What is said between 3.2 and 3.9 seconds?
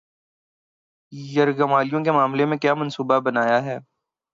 بنایا ہے